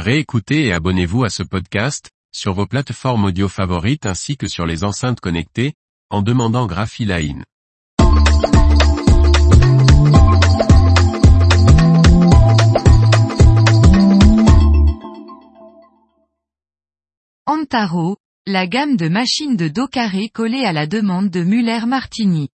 [0.00, 4.82] Réécoutez et abonnez-vous à ce podcast, sur vos plateformes audio favorites ainsi que sur les
[4.82, 5.74] enceintes connectées,
[6.08, 7.44] en demandant Graphiline.
[17.44, 22.48] Antaro, la gamme de machines de dos carré collée à la demande de Muller-Martini.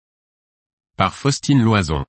[0.96, 2.06] Par Faustine Loison.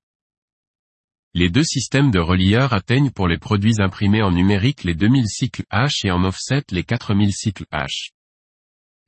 [1.38, 5.66] Les deux systèmes de relieurs atteignent pour les produits imprimés en numérique les 2000 cycles
[5.70, 8.12] H et en offset les 4000 cycles H.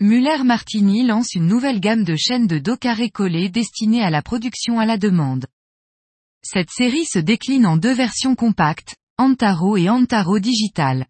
[0.02, 4.77] Muller-Martini lance une nouvelle gamme de chaînes de dos carré collées destinées à la production
[4.77, 5.45] à la demande.
[6.44, 11.05] Cette série se décline en deux versions compactes, Antaro et Antaro Digital.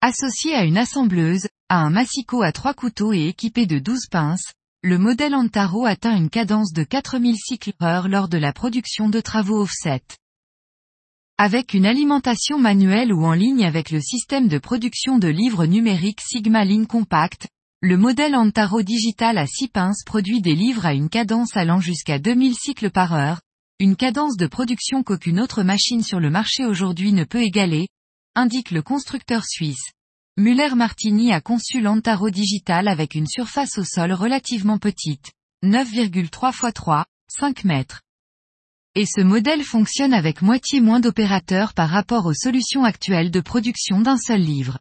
[0.00, 4.52] Associé à une assembleuse, à un massicot à trois couteaux et équipé de 12 pinces,
[4.84, 9.20] le modèle Antaro atteint une cadence de 4000 cycles heure lors de la production de
[9.20, 10.02] travaux offset.
[11.38, 16.20] Avec une alimentation manuelle ou en ligne avec le système de production de livres numériques
[16.20, 17.46] Sigma Line Compact,
[17.80, 22.18] le modèle Antaro Digital à 6 pinces produit des livres à une cadence allant jusqu'à
[22.18, 23.40] 2000 cycles par heure,
[23.78, 27.86] une cadence de production qu'aucune autre machine sur le marché aujourd'hui ne peut égaler,
[28.34, 29.92] indique le constructeur suisse.
[30.38, 37.04] Muller-Martini a conçu l'Antaro Digital avec une surface au sol relativement petite, 9,3 x 3,
[37.28, 38.00] 5 mètres.
[38.94, 44.00] Et ce modèle fonctionne avec moitié moins d'opérateurs par rapport aux solutions actuelles de production
[44.00, 44.78] d'un seul livre.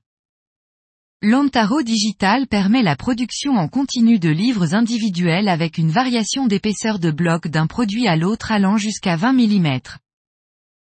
[1.22, 7.12] L'Antaro Digital permet la production en continu de livres individuels avec une variation d'épaisseur de
[7.12, 9.80] bloc d'un produit à l'autre allant jusqu'à 20 mm.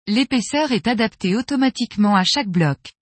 [0.08, 2.97] L'épaisseur est adaptée automatiquement à chaque bloc.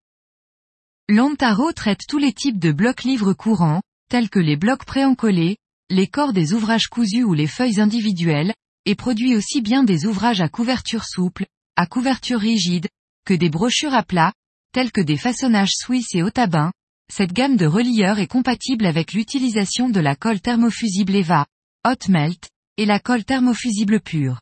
[1.08, 5.58] L'Antaro traite tous les types de blocs livres courants, tels que les blocs préencollés,
[5.92, 10.42] les corps des ouvrages cousus ou les feuilles individuelles, et produit aussi bien des ouvrages
[10.42, 11.46] à couverture souple,
[11.76, 12.88] à couverture rigide,
[13.24, 14.34] que des brochures à plat,
[14.74, 16.72] tels que des façonnages suisses et tabac.
[17.14, 21.46] Cette gamme de relieurs est compatible avec l'utilisation de la colle thermofusible EVA,
[21.86, 24.40] Hot Melt, et la colle thermofusible pure.